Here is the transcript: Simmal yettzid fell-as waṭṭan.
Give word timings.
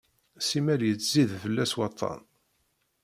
Simmal 0.47 0.81
yettzid 0.87 1.29
fell-as 1.43 1.73
waṭṭan. 1.77 2.21